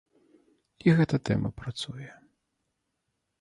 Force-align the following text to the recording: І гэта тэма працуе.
І 0.87 0.95
гэта 0.99 1.19
тэма 1.29 1.51
працуе. 1.61 2.09